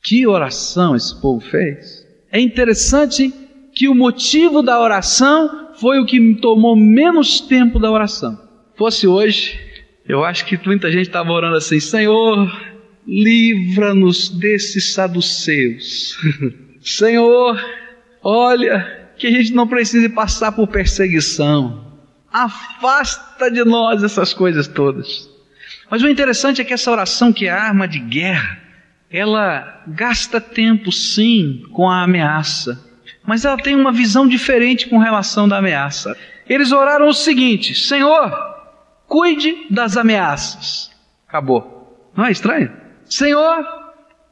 [0.02, 2.06] Que oração esse povo fez?
[2.30, 3.32] É interessante
[3.74, 8.38] que o motivo da oração foi o que tomou menos tempo da oração.
[8.76, 9.58] Fosse hoje,
[10.06, 12.50] eu acho que muita gente estava orando assim: Senhor,
[13.06, 16.16] livra-nos desses saduceus.
[16.80, 17.60] Senhor,
[18.22, 21.86] olha, que a gente não precise passar por perseguição.
[22.32, 25.28] Afasta de nós essas coisas todas.
[25.90, 28.58] Mas o interessante é que essa oração, que é arma de guerra,
[29.10, 32.84] ela gasta tempo sim com a ameaça,
[33.26, 36.16] mas ela tem uma visão diferente com relação da ameaça.
[36.48, 38.30] Eles oraram o seguinte: Senhor,
[39.06, 40.90] cuide das ameaças.
[41.26, 42.10] Acabou.
[42.14, 42.70] Não é estranho?
[43.06, 43.64] Senhor,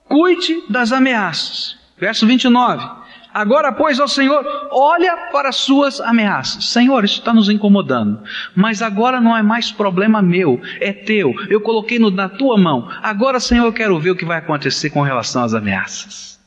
[0.04, 1.78] cuide das ameaças.
[1.98, 3.05] Verso 29.
[3.36, 6.70] Agora, pois, ó Senhor, olha para as suas ameaças.
[6.70, 8.20] Senhor, isso está nos incomodando.
[8.54, 11.34] Mas agora não é mais problema meu, é teu.
[11.50, 12.88] Eu coloquei no, na tua mão.
[13.02, 16.40] Agora, Senhor, eu quero ver o que vai acontecer com relação às ameaças.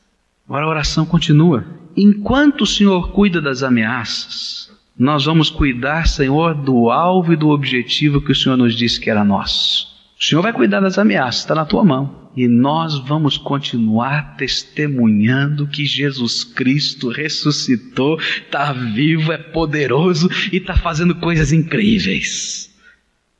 [0.48, 1.64] Agora a oração continua.
[1.96, 8.20] Enquanto o Senhor cuida das ameaças, nós vamos cuidar, Senhor, do alvo e do objetivo
[8.20, 9.86] que o Senhor nos disse que era nosso.
[10.18, 15.66] O Senhor vai cuidar das ameaças, está na tua mão e nós vamos continuar testemunhando
[15.66, 22.70] que Jesus Cristo ressuscitou, está vivo, é poderoso e está fazendo coisas incríveis.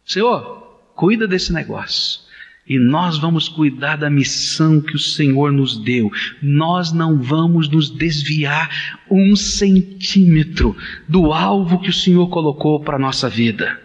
[0.04, 0.60] Senhor,
[0.96, 2.20] cuida desse negócio.
[2.68, 6.10] E nós vamos cuidar da missão que o Senhor nos deu.
[6.40, 10.76] Nós não vamos nos desviar um centímetro
[11.08, 13.80] do alvo que o Senhor colocou para a nossa vida.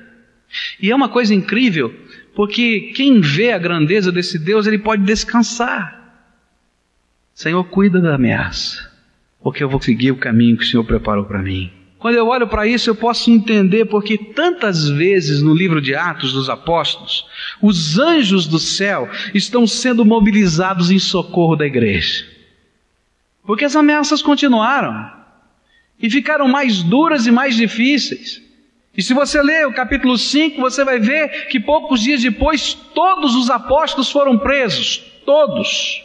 [0.79, 1.93] E é uma coisa incrível,
[2.35, 5.95] porque quem vê a grandeza desse Deus, ele pode descansar.
[7.33, 8.91] Senhor, cuida da ameaça,
[9.41, 11.71] porque eu vou seguir o caminho que o Senhor preparou para mim.
[11.97, 16.33] Quando eu olho para isso, eu posso entender porque tantas vezes no livro de Atos
[16.33, 17.25] dos Apóstolos,
[17.61, 22.25] os anjos do céu estão sendo mobilizados em socorro da igreja.
[23.43, 25.09] Porque as ameaças continuaram
[25.99, 28.44] e ficaram mais duras e mais difíceis.
[28.97, 33.35] E se você ler o capítulo 5, você vai ver que poucos dias depois todos
[33.35, 35.03] os apóstolos foram presos.
[35.25, 36.01] Todos.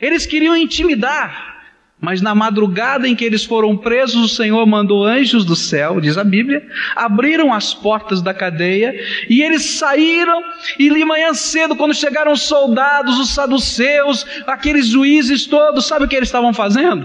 [0.00, 1.56] Eles queriam intimidar.
[2.00, 6.16] Mas na madrugada em que eles foram presos, o Senhor mandou anjos do céu, diz
[6.16, 8.94] a Bíblia, abriram as portas da cadeia
[9.28, 10.40] e eles saíram.
[10.78, 16.08] E de manhã cedo, quando chegaram os soldados, os saduceus, aqueles juízes todos, sabe o
[16.08, 17.04] que eles estavam fazendo?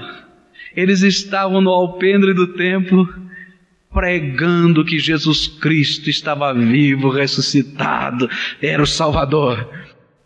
[0.75, 3.07] Eles estavam no alpendre do templo
[3.93, 8.29] pregando que Jesus Cristo estava vivo, ressuscitado,
[8.61, 9.69] era o Salvador.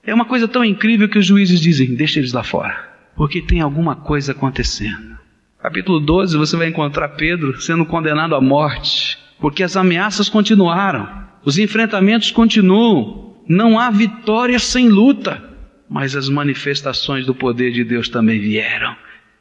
[0.03, 3.59] É uma coisa tão incrível que os juízes dizem: deixa eles lá fora, porque tem
[3.59, 5.17] alguma coisa acontecendo.
[5.61, 11.57] Capítulo 12, você vai encontrar Pedro sendo condenado à morte, porque as ameaças continuaram, os
[11.57, 15.43] enfrentamentos continuam, não há vitória sem luta,
[15.89, 18.95] mas as manifestações do poder de Deus também vieram,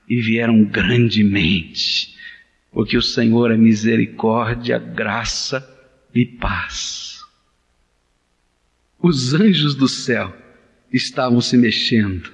[0.09, 2.16] e vieram grandemente
[2.77, 5.67] porque o Senhor é misericórdia, graça
[6.15, 7.25] e paz.
[9.01, 10.37] Os anjos do céu
[10.93, 12.31] estavam se mexendo.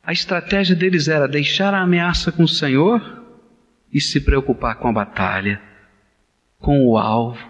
[0.00, 3.02] A estratégia deles era deixar a ameaça com o Senhor
[3.92, 5.60] e se preocupar com a batalha,
[6.60, 7.44] com o alvo,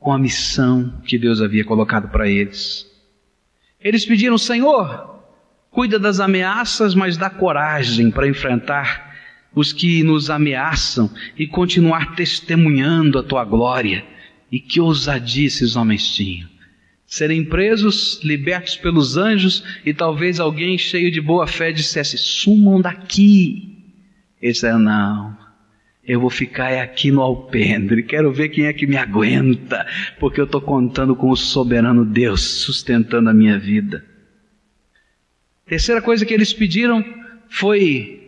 [0.00, 2.90] com a missão que Deus havia colocado para eles.
[3.78, 5.22] Eles pediram, Senhor,
[5.70, 9.09] cuida das ameaças, mas dá coragem para enfrentar
[9.54, 14.04] os que nos ameaçam e continuar testemunhando a tua glória.
[14.50, 16.48] E que ousadia esses homens tinham.
[17.06, 23.76] Serem presos, libertos pelos anjos, e talvez alguém cheio de boa fé dissesse: sumam daqui.
[24.40, 25.36] Eles disseram: não,
[26.04, 29.86] eu vou ficar aqui no alpendre, quero ver quem é que me aguenta,
[30.18, 34.04] porque eu estou contando com o soberano Deus sustentando a minha vida.
[35.66, 37.04] Terceira coisa que eles pediram
[37.48, 38.19] foi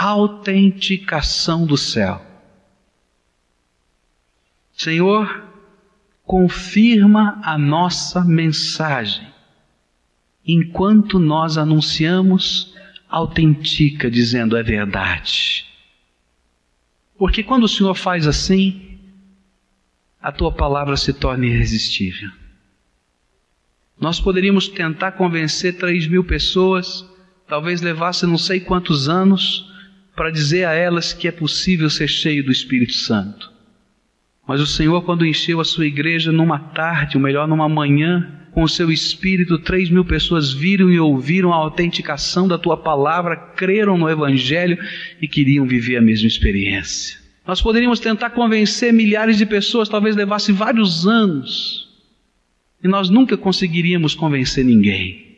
[0.00, 2.24] autenticação do céu.
[4.72, 5.44] Senhor,
[6.24, 9.28] confirma a nossa mensagem.
[10.46, 12.74] Enquanto nós anunciamos,
[13.10, 15.66] autentica, dizendo é verdade.
[17.18, 18.98] Porque quando o Senhor faz assim,
[20.18, 22.30] a tua palavra se torna irresistível.
[24.00, 27.04] Nós poderíamos tentar convencer três mil pessoas,
[27.46, 29.69] talvez levasse não sei quantos anos,
[30.20, 33.50] para dizer a elas que é possível ser cheio do Espírito Santo.
[34.46, 38.62] Mas o Senhor, quando encheu a sua igreja numa tarde, ou melhor, numa manhã, com
[38.62, 43.96] o seu Espírito, três mil pessoas viram e ouviram a autenticação da tua palavra, creram
[43.96, 44.76] no Evangelho
[45.22, 47.18] e queriam viver a mesma experiência.
[47.46, 51.88] Nós poderíamos tentar convencer milhares de pessoas, talvez levasse vários anos,
[52.84, 55.29] e nós nunca conseguiríamos convencer ninguém.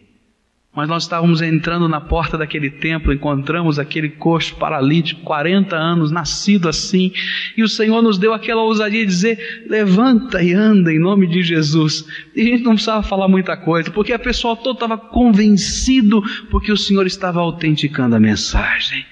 [0.75, 6.67] Mas nós estávamos entrando na porta daquele templo, encontramos aquele coxo paralítico, 40 anos, nascido
[6.67, 7.13] assim,
[7.55, 11.43] e o Senhor nos deu aquela ousadia de dizer: levanta e anda em nome de
[11.43, 12.07] Jesus.
[12.35, 16.73] E a gente não precisava falar muita coisa, porque a pessoa toda estava convencido, porque
[16.73, 19.05] o Senhor estava autenticando a mensagem.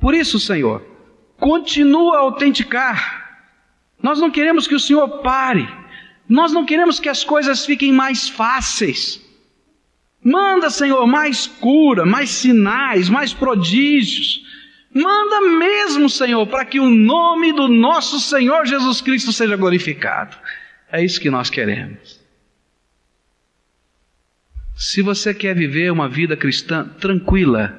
[0.00, 0.80] Por isso, Senhor,
[1.38, 3.40] continua a autenticar.
[4.00, 5.68] Nós não queremos que o Senhor pare,
[6.28, 9.24] nós não queremos que as coisas fiquem mais fáceis.
[10.24, 14.42] Manda, Senhor, mais cura, mais sinais, mais prodígios.
[14.90, 20.34] Manda mesmo, Senhor, para que o nome do nosso Senhor Jesus Cristo seja glorificado.
[20.90, 22.18] É isso que nós queremos.
[24.74, 27.78] Se você quer viver uma vida cristã tranquila,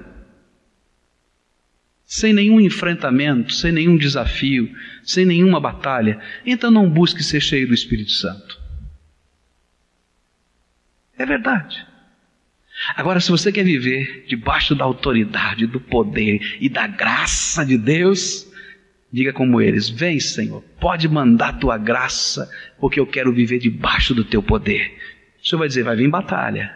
[2.06, 4.72] sem nenhum enfrentamento, sem nenhum desafio,
[5.04, 8.62] sem nenhuma batalha, então não busque ser cheio do Espírito Santo.
[11.18, 11.95] É verdade.
[12.96, 18.48] Agora, se você quer viver debaixo da autoridade, do poder e da graça de Deus,
[19.12, 24.26] diga como eles: Vem, Senhor, pode mandar tua graça, porque eu quero viver debaixo do
[24.26, 24.94] teu poder.
[25.42, 26.76] O Senhor vai dizer: vai vir batalha,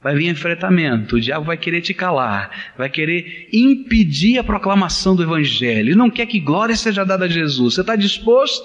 [0.00, 5.24] vai vir enfrentamento, o diabo vai querer te calar, vai querer impedir a proclamação do
[5.24, 7.74] Evangelho, não quer que glória seja dada a Jesus.
[7.74, 8.64] Você está disposto?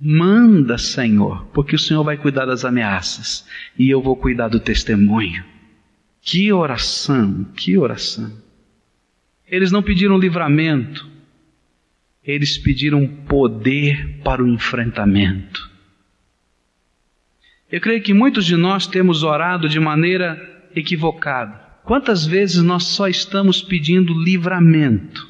[0.00, 3.44] Manda, Senhor, porque o Senhor vai cuidar das ameaças
[3.76, 5.57] e eu vou cuidar do testemunho.
[6.30, 8.30] Que oração, que oração.
[9.46, 11.08] Eles não pediram livramento,
[12.22, 15.70] eles pediram poder para o enfrentamento.
[17.72, 21.54] Eu creio que muitos de nós temos orado de maneira equivocada.
[21.82, 25.26] Quantas vezes nós só estamos pedindo livramento,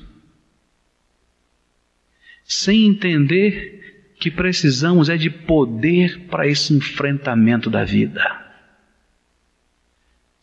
[2.42, 8.47] sem entender que precisamos é de poder para esse enfrentamento da vida.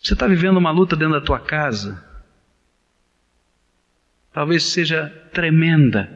[0.06, 2.00] Você está vivendo uma luta dentro da tua casa?
[4.32, 6.08] Talvez seja tremenda.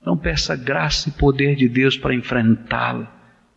[0.00, 3.04] Então peça graça e poder de Deus para enfrentá-la,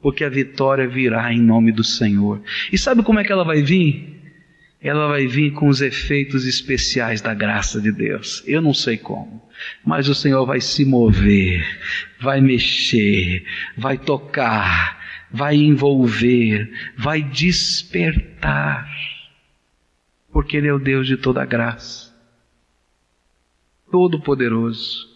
[0.01, 2.43] porque a vitória virá em nome do Senhor.
[2.69, 4.21] E sabe como é que ela vai vir?
[4.81, 8.43] Ela vai vir com os efeitos especiais da graça de Deus.
[8.45, 9.41] Eu não sei como,
[9.85, 11.65] mas o Senhor vai se mover,
[12.19, 13.45] vai mexer,
[13.77, 15.00] vai tocar,
[15.31, 18.89] vai envolver, vai despertar,
[20.31, 22.13] porque Ele é o Deus de toda graça,
[23.89, 25.09] todo-poderoso.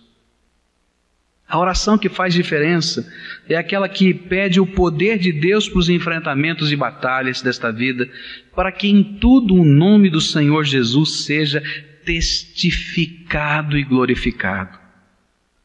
[1.48, 3.08] A oração que faz diferença
[3.48, 8.10] é aquela que pede o poder de Deus para os enfrentamentos e batalhas desta vida,
[8.56, 11.62] para que em tudo o nome do Senhor Jesus seja
[12.04, 14.80] testificado e glorificado.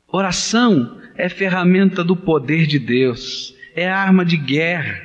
[0.06, 5.00] Oração é ferramenta do poder de Deus é arma de guerra.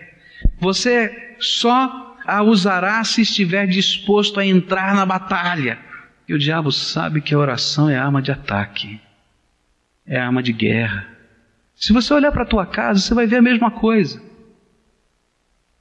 [0.59, 5.77] Você só a usará se estiver disposto a entrar na batalha.
[6.27, 8.99] E o diabo sabe que a oração é arma de ataque,
[10.07, 11.07] é arma de guerra.
[11.75, 14.19] Se você olhar para a tua casa, você vai ver a mesma coisa.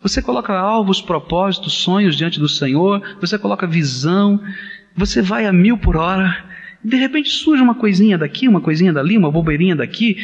[0.00, 4.38] Você coloca alvos, propósitos, sonhos diante do Senhor, você coloca visão,
[4.94, 6.44] você vai a mil por hora,
[6.84, 10.18] de repente surge uma coisinha daqui, uma coisinha dali, uma bobeirinha daqui,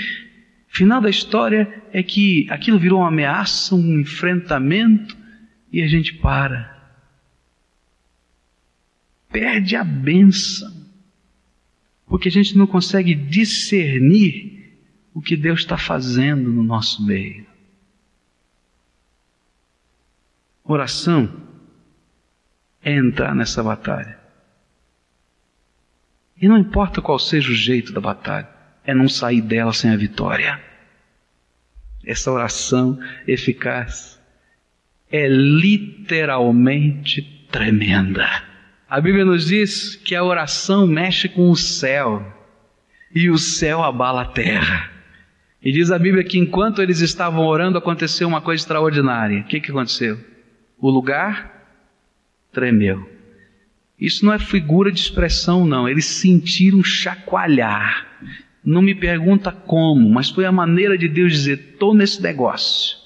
[0.70, 5.18] Final da história é que aquilo virou uma ameaça, um enfrentamento,
[5.72, 6.78] e a gente para.
[9.28, 10.72] Perde a bênção,
[12.06, 14.78] porque a gente não consegue discernir
[15.12, 17.44] o que Deus está fazendo no nosso meio.
[20.64, 21.48] Oração
[22.80, 24.20] é entrar nessa batalha.
[26.40, 29.96] E não importa qual seja o jeito da batalha, é não sair dela sem a
[29.96, 30.60] vitória.
[32.04, 34.20] Essa oração eficaz
[35.10, 38.28] é literalmente tremenda.
[38.88, 42.24] A Bíblia nos diz que a oração mexe com o céu
[43.14, 44.90] e o céu abala a terra.
[45.62, 49.40] E diz a Bíblia que enquanto eles estavam orando aconteceu uma coisa extraordinária.
[49.40, 50.18] O que, que aconteceu?
[50.78, 51.60] O lugar
[52.50, 53.08] tremeu.
[54.00, 55.86] Isso não é figura de expressão, não.
[55.86, 58.06] Eles sentiram chacoalhar.
[58.64, 62.99] Não me pergunta como, mas foi a maneira de Deus dizer: estou nesse negócio.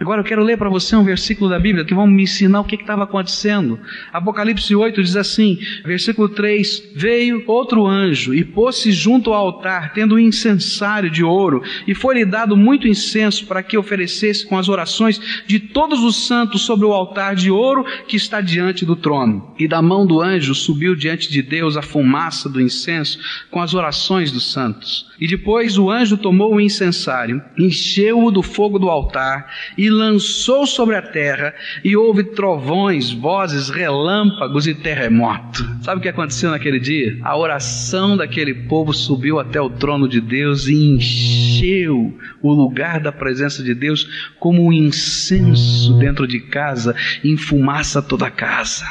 [0.00, 2.64] Agora eu quero ler para você um versículo da Bíblia que vão me ensinar o
[2.64, 3.78] que estava acontecendo.
[4.10, 10.14] Apocalipse 8 diz assim, versículo 3: Veio outro anjo e pôs-se junto ao altar, tendo
[10.14, 15.20] um incensário de ouro, e foi-lhe dado muito incenso para que oferecesse com as orações
[15.46, 19.54] de todos os santos sobre o altar de ouro que está diante do trono.
[19.58, 23.18] E da mão do anjo subiu diante de Deus a fumaça do incenso
[23.50, 25.12] com as orações dos santos.
[25.20, 29.48] E depois o anjo tomou o incensário, encheu-o do fogo do altar
[29.82, 31.52] e lançou sobre a terra,
[31.82, 35.68] e houve trovões, vozes, relâmpagos e terremoto.
[35.82, 37.18] Sabe o que aconteceu naquele dia?
[37.20, 43.10] A oração daquele povo subiu até o trono de Deus e encheu o lugar da
[43.10, 48.86] presença de Deus como um incenso dentro de casa, enfumaça toda a casa.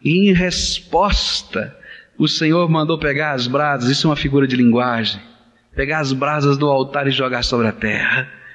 [0.00, 1.76] E em resposta,
[2.16, 5.20] o Senhor mandou pegar as brasas, isso é uma figura de linguagem,
[5.74, 8.45] pegar as brasas do altar e jogar sobre a terra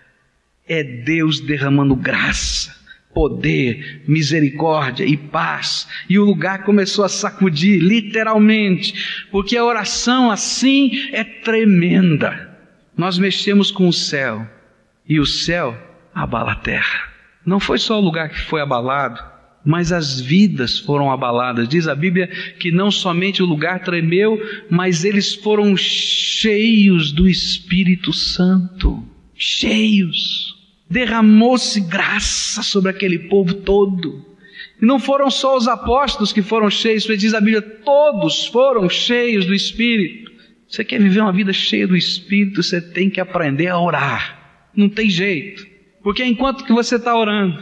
[0.71, 2.73] é Deus derramando graça,
[3.13, 5.85] poder, misericórdia e paz.
[6.07, 12.57] E o lugar começou a sacudir, literalmente, porque a oração assim é tremenda.
[12.95, 14.47] Nós mexemos com o céu
[15.05, 15.77] e o céu
[16.15, 17.09] abala a terra.
[17.45, 19.21] Não foi só o lugar que foi abalado,
[19.65, 21.67] mas as vidas foram abaladas.
[21.67, 22.27] Diz a Bíblia
[22.59, 29.05] que não somente o lugar tremeu, mas eles foram cheios do Espírito Santo.
[29.35, 30.60] Cheios
[30.91, 34.25] derramou-se graça sobre aquele povo todo.
[34.81, 38.89] E não foram só os apóstolos que foram cheios, porque diz a Bíblia, todos foram
[38.89, 40.29] cheios do Espírito.
[40.67, 44.67] Você quer viver uma vida cheia do Espírito, você tem que aprender a orar.
[44.75, 45.65] Não tem jeito.
[46.03, 47.61] Porque enquanto que você está orando,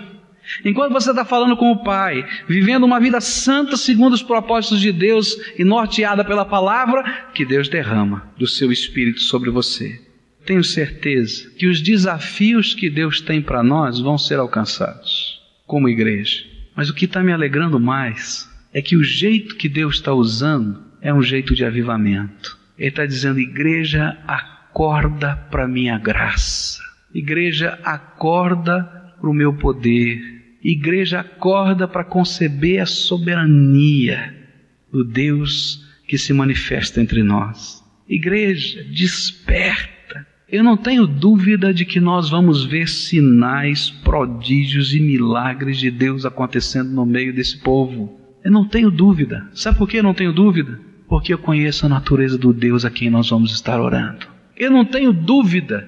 [0.66, 4.92] enquanto você está falando com o Pai, vivendo uma vida santa segundo os propósitos de
[4.92, 7.04] Deus e norteada pela palavra,
[7.34, 10.09] que Deus derrama do seu Espírito sobre você
[10.50, 16.44] tenho certeza que os desafios que Deus tem para nós vão ser alcançados como igreja.
[16.76, 20.82] Mas o que está me alegrando mais é que o jeito que Deus está usando
[21.04, 22.58] é um jeito de avivamento.
[22.80, 26.82] Ele está dizendo: igreja, acorda para minha graça.
[27.14, 28.84] Igreja, acorda
[29.22, 30.20] para o meu poder.
[30.64, 34.36] Igreja, acorda para conceber a soberania
[34.92, 37.84] do Deus que se manifesta entre nós.
[38.08, 39.99] Igreja, desperta
[40.52, 46.26] eu não tenho dúvida de que nós vamos ver sinais, prodígios e milagres de Deus
[46.26, 48.20] acontecendo no meio desse povo.
[48.44, 49.48] Eu não tenho dúvida.
[49.54, 50.80] Sabe por que eu não tenho dúvida?
[51.08, 54.26] Porque eu conheço a natureza do Deus a quem nós vamos estar orando.
[54.58, 55.88] Eu não tenho dúvida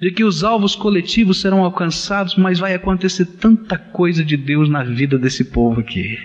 [0.00, 4.82] de que os alvos coletivos serão alcançados, mas vai acontecer tanta coisa de Deus na
[4.82, 6.18] vida desse povo aqui.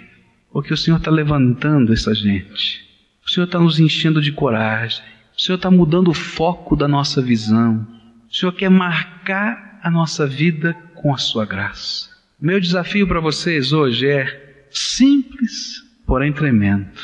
[0.51, 2.83] Porque o Senhor está levantando essa gente.
[3.25, 5.03] O Senhor está nos enchendo de coragem.
[5.37, 7.85] O Senhor está mudando o foco da nossa visão.
[8.29, 12.09] O Senhor quer marcar a nossa vida com a sua graça.
[12.39, 16.99] Meu desafio para vocês hoje é simples, porém tremendo.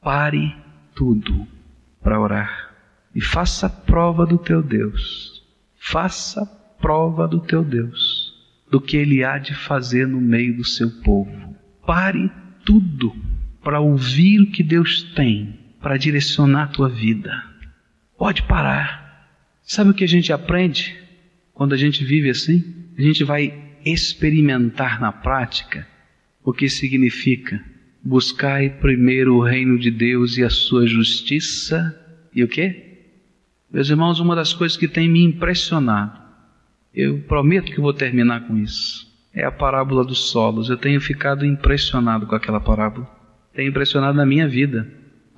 [0.00, 0.56] Pare
[0.94, 1.46] tudo
[2.02, 2.74] para orar
[3.14, 5.42] e faça prova do teu Deus.
[5.78, 6.46] Faça
[6.80, 8.34] prova do teu Deus,
[8.70, 11.54] do que Ele há de fazer no meio do seu povo.
[11.86, 12.30] Pare
[12.64, 13.14] tudo
[13.62, 17.55] para ouvir o que Deus tem para direcionar a tua vida.
[18.18, 19.30] Pode parar.
[19.62, 20.96] Sabe o que a gente aprende
[21.52, 22.64] quando a gente vive assim?
[22.96, 23.52] A gente vai
[23.84, 25.86] experimentar na prática
[26.42, 27.62] o que significa
[28.06, 31.94] buscai primeiro o reino de Deus e a sua justiça
[32.32, 32.84] e o que?
[33.68, 36.16] Meus irmãos, uma das coisas que tem me impressionado,
[36.94, 40.70] eu prometo que vou terminar com isso, é a parábola dos solos.
[40.70, 43.10] Eu tenho ficado impressionado com aquela parábola.
[43.52, 44.88] Tem impressionado na minha vida.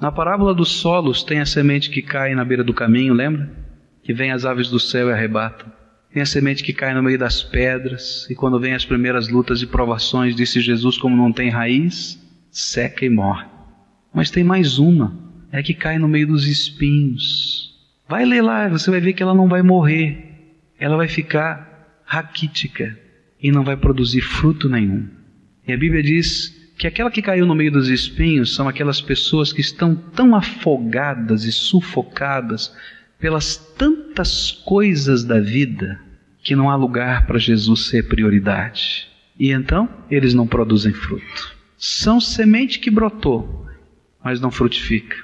[0.01, 3.51] Na parábola dos solos tem a semente que cai na beira do caminho, lembra?
[4.03, 5.72] Que vem as aves do céu e arrebatam.
[6.12, 9.61] Tem a semente que cai no meio das pedras, e quando vem as primeiras lutas
[9.61, 12.18] e provações, disse Jesus, como não tem raiz,
[12.51, 13.46] seca e morre.
[14.14, 15.18] Mas tem mais uma,
[15.51, 17.76] é que cai no meio dos espinhos.
[18.09, 22.99] Vai ler lá, você vai ver que ela não vai morrer, ela vai ficar raquítica
[23.42, 25.09] e não vai produzir fruto nenhum.
[25.66, 29.53] E a Bíblia diz que aquela que caiu no meio dos espinhos são aquelas pessoas
[29.53, 32.72] que estão tão afogadas e sufocadas
[33.18, 36.01] pelas tantas coisas da vida
[36.41, 39.09] que não há lugar para Jesus ser prioridade.
[39.37, 41.57] E então eles não produzem fruto.
[41.76, 43.66] São semente que brotou,
[44.22, 45.16] mas não frutifica.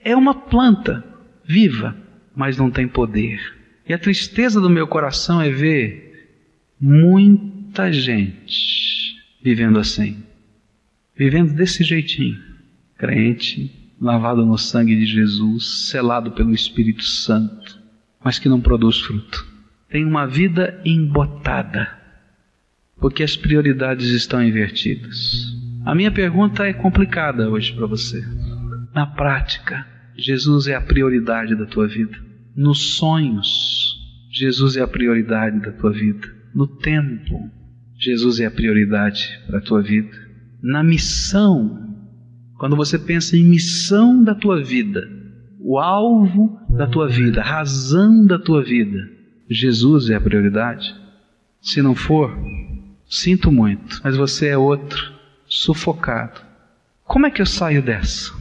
[0.00, 1.04] É uma planta
[1.44, 1.96] viva,
[2.34, 3.40] mas não tem poder.
[3.88, 6.34] E a tristeza do meu coração é ver
[6.80, 10.26] muita gente vivendo assim
[11.16, 12.38] vivendo desse jeitinho,
[12.98, 17.80] crente, lavado no sangue de Jesus, selado pelo Espírito Santo,
[18.22, 19.46] mas que não produz fruto.
[19.88, 21.88] Tem uma vida embotada,
[23.00, 25.46] porque as prioridades estão invertidas.
[25.84, 28.22] A minha pergunta é complicada hoje para você.
[28.94, 29.86] Na prática,
[30.16, 32.18] Jesus é a prioridade da tua vida.
[32.54, 33.96] Nos sonhos,
[34.30, 36.26] Jesus é a prioridade da tua vida.
[36.54, 37.50] No tempo,
[37.98, 40.25] Jesus é a prioridade para a tua vida
[40.62, 41.94] na missão,
[42.58, 45.08] quando você pensa em missão da tua vida,
[45.60, 48.98] o alvo da tua vida, a razão da tua vida,
[49.48, 50.94] Jesus é a prioridade?
[51.60, 52.36] Se não for,
[53.08, 55.12] sinto muito, mas você é outro,
[55.46, 56.40] sufocado.
[57.04, 58.32] Como é que eu saio dessa?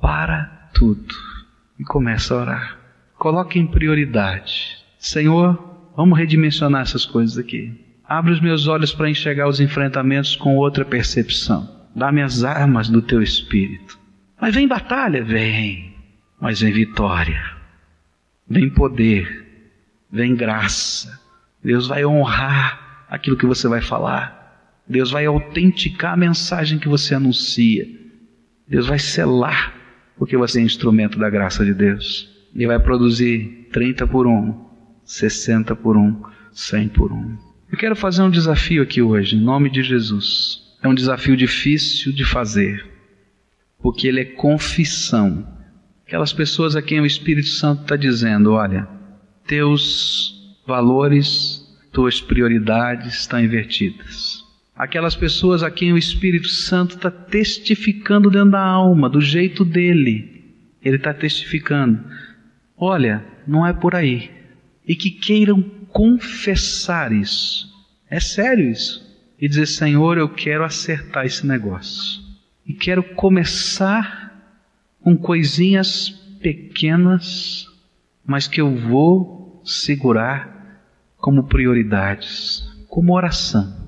[0.00, 1.14] Para tudo
[1.78, 2.78] e começa a orar.
[3.18, 4.78] Coloque em prioridade.
[4.98, 7.89] Senhor, vamos redimensionar essas coisas aqui.
[8.10, 11.86] Abre os meus olhos para enxergar os enfrentamentos com outra percepção.
[11.94, 13.96] Dá-me as armas do teu espírito.
[14.40, 15.22] Mas vem batalha?
[15.22, 15.94] Vem.
[16.40, 17.40] Mas vem vitória.
[18.48, 19.46] Vem poder.
[20.10, 21.20] Vem graça.
[21.62, 24.74] Deus vai honrar aquilo que você vai falar.
[24.88, 27.86] Deus vai autenticar a mensagem que você anuncia.
[28.66, 29.72] Deus vai selar,
[30.18, 32.28] porque você é instrumento da graça de Deus.
[32.56, 34.66] E vai produzir 30 por 1,
[35.04, 37.49] 60 por 1, 100 por 1.
[37.70, 40.60] Eu quero fazer um desafio aqui hoje, em nome de Jesus.
[40.82, 42.84] É um desafio difícil de fazer,
[43.80, 45.46] porque ele é confissão.
[46.04, 48.88] Aquelas pessoas a quem o Espírito Santo está dizendo: olha,
[49.46, 54.44] teus valores, tuas prioridades estão invertidas.
[54.74, 60.56] Aquelas pessoas a quem o Espírito Santo está testificando dentro da alma, do jeito dele.
[60.82, 62.00] Ele está testificando:
[62.76, 64.28] olha, não é por aí.
[64.84, 67.68] E que queiram confessar isso.
[68.08, 69.08] É sério isso.
[69.40, 72.20] E dizer: Senhor, eu quero acertar esse negócio.
[72.66, 74.30] E quero começar
[75.00, 76.10] com coisinhas
[76.40, 77.66] pequenas,
[78.24, 80.60] mas que eu vou segurar
[81.16, 83.78] como prioridades, como oração.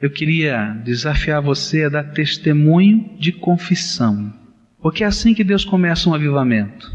[0.00, 4.32] Eu queria desafiar você a dar testemunho de confissão,
[4.80, 6.92] porque é assim que Deus começa um avivamento.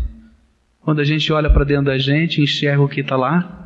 [0.81, 3.60] Quando a gente olha para dentro da gente, enxerga o que está lá,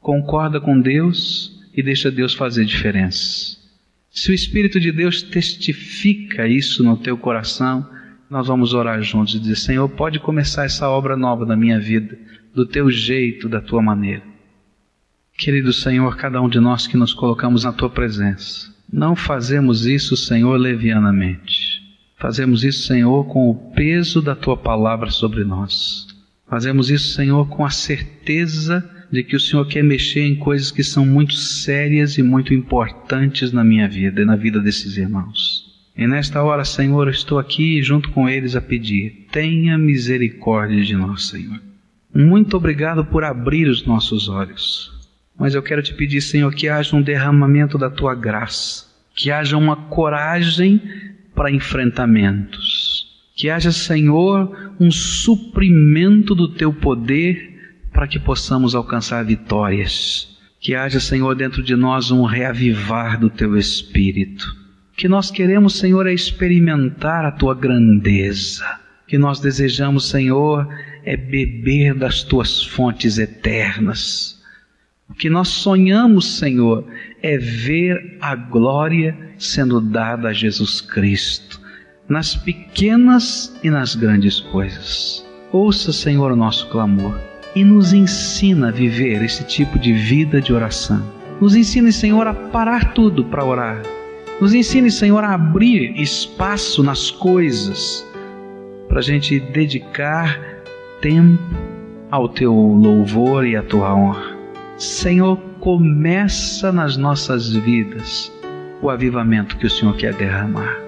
[0.00, 3.58] concorda com Deus e deixa Deus fazer diferença.
[4.10, 7.88] Se o Espírito de Deus testifica isso no teu coração,
[8.28, 12.18] nós vamos orar juntos e dizer: Senhor, pode começar essa obra nova na minha vida,
[12.54, 14.22] do teu jeito, da tua maneira.
[15.38, 20.16] Querido Senhor, cada um de nós que nos colocamos na tua presença, não fazemos isso,
[20.16, 21.80] Senhor, levianamente.
[22.16, 26.06] Fazemos isso, Senhor, com o peso da tua palavra sobre nós.
[26.48, 30.84] Fazemos isso, Senhor, com a certeza de que o Senhor quer mexer em coisas que
[30.84, 35.68] são muito sérias e muito importantes na minha vida e na vida desses irmãos.
[35.96, 40.94] E nesta hora, Senhor, eu estou aqui junto com eles a pedir: tenha misericórdia de
[40.94, 41.60] nós, Senhor.
[42.14, 44.92] Muito obrigado por abrir os nossos olhos.
[45.38, 49.56] Mas eu quero te pedir, Senhor, que haja um derramamento da tua graça, que haja
[49.56, 50.80] uma coragem
[51.34, 57.49] para enfrentamentos, que haja, Senhor, um suprimento do teu poder
[57.92, 60.28] para que possamos alcançar vitórias.
[60.60, 64.44] Que haja, Senhor, dentro de nós um reavivar do teu espírito.
[64.96, 68.64] Que nós queremos, Senhor, é experimentar a tua grandeza.
[69.06, 70.68] Que nós desejamos, Senhor,
[71.04, 74.38] é beber das tuas fontes eternas.
[75.08, 76.86] O que nós sonhamos, Senhor,
[77.22, 81.58] é ver a glória sendo dada a Jesus Cristo,
[82.08, 85.26] nas pequenas e nas grandes coisas.
[85.50, 90.52] Ouça, Senhor, o nosso clamor e nos ensina a viver esse tipo de vida de
[90.52, 91.02] oração.
[91.40, 93.82] Nos ensine, Senhor, a parar tudo para orar.
[94.40, 98.06] Nos ensine, Senhor, a abrir espaço nas coisas
[98.88, 100.40] para a gente dedicar
[101.00, 101.42] tempo
[102.10, 104.36] ao teu louvor e à tua honra.
[104.76, 108.32] Senhor, começa nas nossas vidas
[108.82, 110.78] o avivamento que o Senhor quer derramar.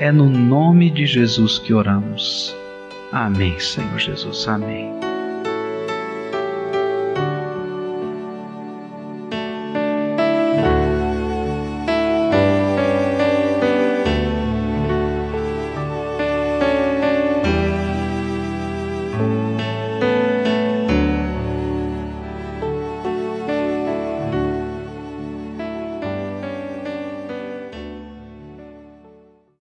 [0.00, 2.56] É no nome de Jesus que oramos.
[3.12, 4.46] Amém, Senhor Jesus.
[4.48, 5.07] Amém.